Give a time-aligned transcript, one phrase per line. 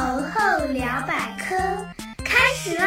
[0.00, 1.54] 猴后聊百科
[2.24, 2.86] 开始啦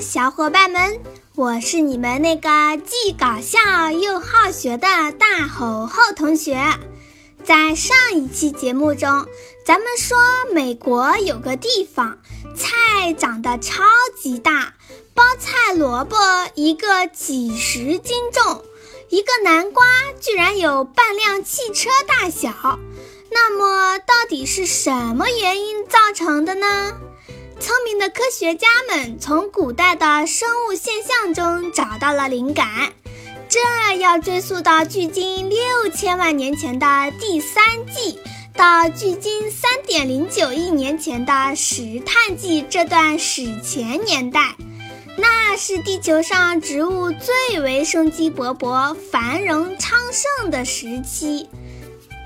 [0.00, 1.00] 小伙伴们，
[1.34, 2.48] 我是你们那个
[2.78, 6.56] 既搞笑又好学的大猴后同学。
[7.42, 9.26] 在上一期节目中，
[9.66, 10.16] 咱们说
[10.54, 12.18] 美国有个地方
[12.56, 13.82] 菜长得超
[14.18, 14.74] 级大，
[15.12, 16.16] 包菜萝卜
[16.54, 18.64] 一个几十斤重，
[19.14, 19.84] 一个南瓜
[20.20, 22.80] 居然有半辆汽车大小。
[23.30, 26.92] 那么到底是什么原因造成的呢？
[27.60, 32.92] 聪明的科学家们从古代的生物现象中找到了灵感。
[33.48, 33.60] 这
[34.00, 38.18] 要追溯到距今六千万年前的第三纪，
[38.56, 44.56] 到距今三点零九亿年前的石炭纪这段史前年代，
[45.16, 51.48] 那是地球上植物最为生机勃勃、繁荣昌盛的时期。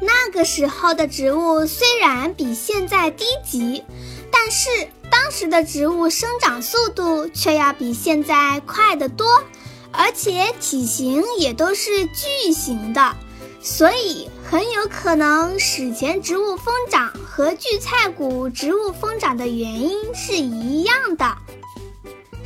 [0.00, 3.84] 那个时候的植物虽然比现在低级，
[4.31, 4.69] 但是
[5.11, 9.42] 当时的植物生长速度却要比现在快得多。
[9.91, 13.16] 而且体型也都是巨型的，
[13.61, 21.36] 所以很有可能史前植物疯长和巨菜谷植物疯长的原因是一样的。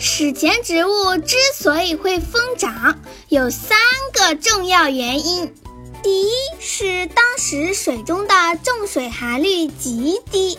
[0.05, 3.79] 史前植物之所以会疯长，有三
[4.13, 5.55] 个重要原因：
[6.03, 10.59] 第一是当时水中的重水含率极低；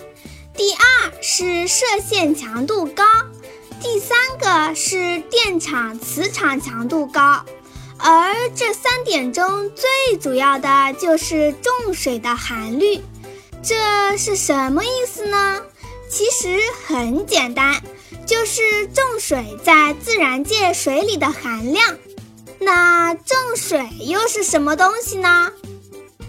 [0.56, 3.04] 第二是射线强度高。
[3.82, 7.44] 第三个是电场、磁场强度高，
[7.98, 13.02] 而这三点中最主要的就是重水的含率。
[13.62, 15.62] 这是什么意思呢？
[16.10, 17.82] 其实很简单，
[18.26, 21.98] 就是重水在自然界水里的含量。
[22.60, 25.52] 那重水又是什么东西呢？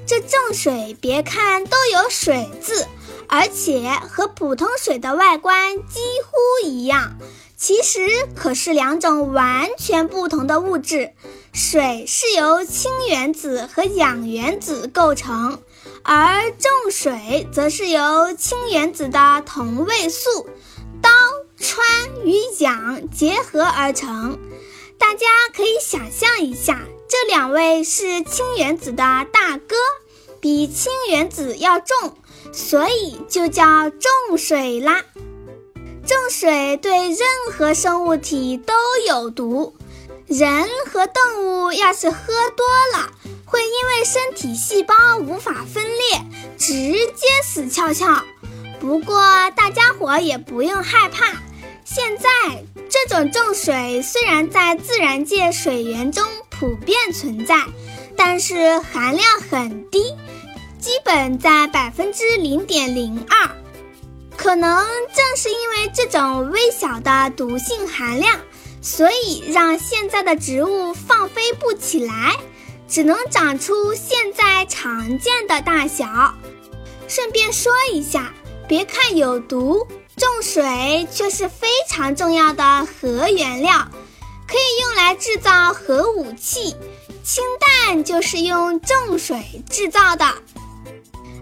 [0.06, 2.86] 这重水别看都有水字，
[3.28, 7.16] 而且和普通水的外观几乎一样。
[7.56, 11.12] 其实可是两种完全不同的物质，
[11.52, 15.62] 水是由氢原子和氧原子构成，
[16.02, 20.46] 而重水则是由氢原子的同位素
[21.74, 24.38] 氘、氚与氧结合而成。
[24.96, 29.74] 大家可以想象一下，这两位是氢原子的大哥，
[30.40, 32.16] 比氢原子要重，
[32.52, 35.02] 所以就叫重水啦。
[36.06, 37.18] 重水对任
[37.52, 38.72] 何生物体都
[39.08, 39.74] 有毒，
[40.26, 42.16] 人和动物要是喝
[42.56, 43.10] 多了，
[43.44, 46.22] 会因为身体细胞无法分裂，
[46.56, 48.22] 直接死翘翘。
[48.80, 49.16] 不过
[49.56, 51.42] 大家伙也不用害怕，
[51.94, 52.28] 现在
[52.90, 57.64] 这种重水虽然在自然界水源中普遍存在，
[58.16, 60.12] 但是含量很低，
[60.80, 63.48] 基本在百分之零点零二。
[64.36, 64.84] 可能
[65.14, 68.40] 正是因为这种微小的毒性含量，
[68.82, 72.34] 所以让现在的植物放飞不起来，
[72.88, 76.34] 只能长出现在常见的大小。
[77.06, 78.34] 顺便说一下，
[78.66, 83.88] 别看有毒，重水却是非常重要的核原料，
[84.46, 86.76] 可以用来制造核武器。
[87.24, 90.26] 氢弹就是用重水制造的。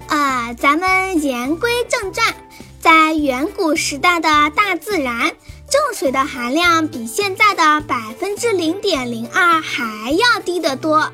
[0.06, 2.34] 啊，咱们言归正传。
[2.80, 5.30] 在远古时代的大自然，
[5.70, 11.12] 重水的含量比现在的百分之零点零二还要低得多。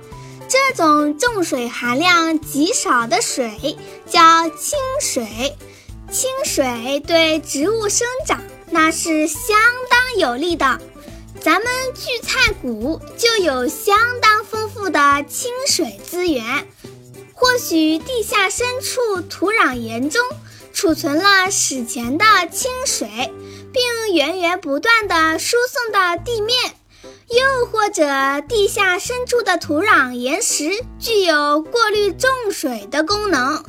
[0.48, 3.76] 这种重水含量极少的水
[4.08, 5.56] 叫清水，
[6.10, 9.56] 清水对植物生长那是相
[9.90, 10.80] 当有利的。
[11.40, 16.66] 咱们聚菜谷就有相当丰富的清水资源，
[17.34, 20.22] 或许地下深处土壤岩中。
[20.72, 23.08] 储存了史前的清水，
[23.72, 26.56] 并源源不断地输送到地面；
[27.30, 28.04] 又或者
[28.48, 33.62] 地下深处的土壤岩石具有过滤重水的功能，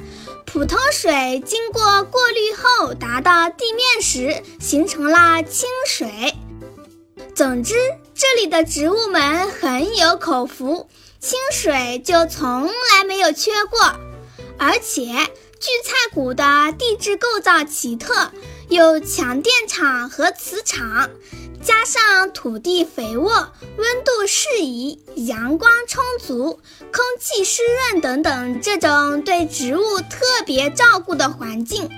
[0.46, 6.34] 普通水经过过滤后达到地面时，形成了清水。
[7.36, 7.76] 总之，
[8.16, 10.88] 这里的植物们很有口福，
[11.20, 13.80] 清水就从来没有缺过，
[14.58, 15.06] 而且。
[15.60, 18.32] 聚菜谷的地质构造奇特，
[18.70, 21.10] 有强电场和磁场，
[21.64, 23.32] 加上土地肥沃、
[23.78, 26.60] 温度适宜、阳光充足、
[26.92, 31.90] 空气湿润等等，这种对植物特别照顾的环境，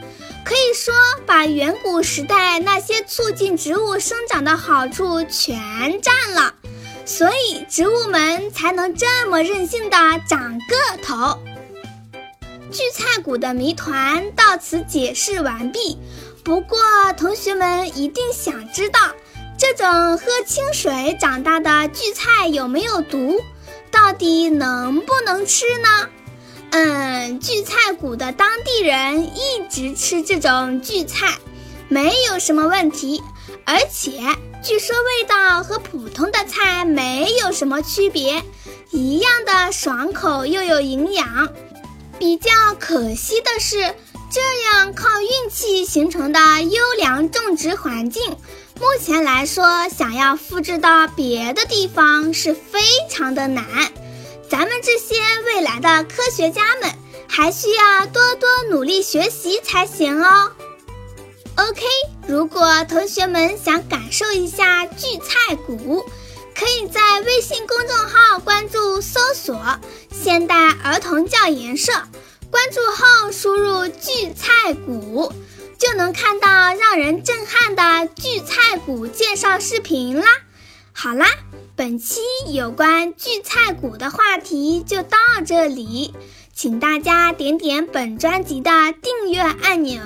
[0.46, 0.94] 可以说
[1.26, 6.56] 把远古时代那些促进植物生长的好处全占了。
[7.04, 11.38] 所以植物们才能这么任性的长个头。
[12.72, 15.98] 巨菜谷的谜团到此解释完毕。
[16.44, 16.80] 不过，
[17.18, 19.00] 同学们一定想知道，
[19.58, 19.86] 这种
[20.18, 23.40] 喝清水长大的聚菜有没有毒？
[23.92, 26.10] 到底能不能吃呢？
[26.72, 31.38] 嗯，聚菜谷的当地人一直吃这种聚菜，
[31.90, 33.22] 没有什么问题。
[33.66, 34.12] 而且
[34.64, 38.42] 据说味道和普通的菜没有什么区别，
[38.90, 41.50] 一样的爽口又有营养。
[42.18, 43.94] 比较可惜的是，
[44.32, 48.24] 这样靠运气形成的优良种植环境，
[48.80, 52.80] 目前来说想要复制到别的地方是非
[53.10, 53.66] 常的难。
[54.50, 56.90] 咱们这些未来的科学家们
[57.28, 60.52] 还需要多多努力学习才行哦。
[61.56, 61.84] OK，
[62.26, 66.06] 如果同学们想感受一下聚菜谷，
[66.56, 69.62] 可以在微信公众号关注搜索
[70.12, 71.92] “现代儿童教研社”，
[72.52, 75.32] 关注后输入“聚菜谷”，
[75.80, 80.28] 就能看到让人震撼的聚菜谷介绍视频啦。
[80.94, 81.26] 好啦。
[81.74, 82.20] 本期
[82.50, 85.18] 有关聚菜谷的话题就到
[85.48, 86.14] 这里，
[86.54, 88.70] 请大家点点本专辑的
[89.02, 90.00] 订阅按钮，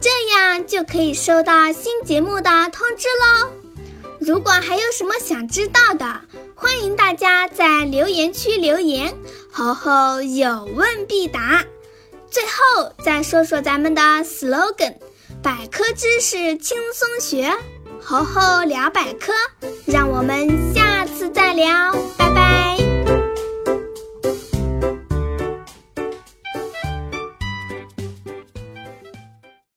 [0.00, 3.65] 这样就可以收到新节目的通知喽。
[4.20, 6.20] 如果还有什么想知道的，
[6.54, 9.14] 欢迎大家在留言区留言，
[9.52, 11.64] 猴猴有问必答。
[12.30, 14.94] 最后再说说咱们的 slogan：
[15.42, 17.52] 百科知识轻松学，
[18.02, 19.32] 猴猴聊百科，
[19.86, 21.30] 让我们下次。
[21.30, 22.25] 再聊。